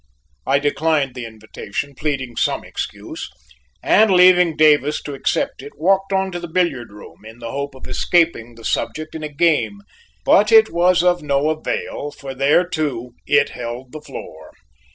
[0.47, 3.29] I declined the invitation, pleading some excuse,
[3.83, 7.75] and leaving Davis to accept it, walked on to the billiard room, in the hope
[7.75, 9.81] of escaping the subject in a game,
[10.25, 14.51] but it was of no avail, for there, too, it held the floor.